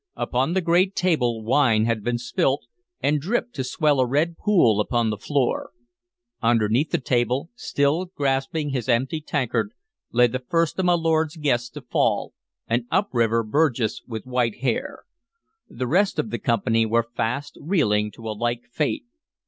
Upon 0.15 0.53
the 0.53 0.61
great 0.61 0.95
table 0.95 1.43
wine 1.43 1.85
had 1.85 2.03
been 2.03 2.17
spilt, 2.17 2.65
and 3.01 3.21
dripped 3.21 3.53
to 3.53 3.63
swell 3.63 3.99
a 3.99 4.05
red 4.07 4.35
pool 4.35 4.79
upon 4.81 5.11
the 5.11 5.17
floor. 5.19 5.73
Underneath 6.41 6.89
the 6.89 6.97
table, 6.97 7.51
still 7.53 8.05
grasping 8.05 8.71
his 8.71 8.89
empty 8.89 9.21
tankard, 9.21 9.73
lay 10.11 10.25
the 10.25 10.39
first 10.39 10.79
of 10.79 10.85
my 10.85 10.95
lord's 10.95 11.37
guests 11.37 11.69
to 11.69 11.81
fall, 11.81 12.33
an 12.67 12.87
up 12.89 13.09
river 13.13 13.43
Burgess 13.43 14.01
with 14.07 14.25
white 14.25 14.61
hair. 14.61 15.03
The 15.69 15.85
rest 15.85 16.17
of 16.17 16.31
the 16.31 16.39
company 16.39 16.83
were 16.83 17.07
fast 17.15 17.55
reeling 17.61 18.09
to 18.13 18.27
a 18.27 18.33
like 18.33 18.63
fate. 18.71 19.05